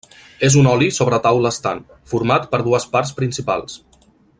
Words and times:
És 0.47 0.55
un 0.61 0.69
oli 0.71 0.87
sobre 0.95 1.19
taula 1.27 1.51
estant, 1.57 1.83
format 2.15 2.51
per 2.55 2.63
dues 2.71 2.91
parts 2.97 3.15
principals. 3.23 3.81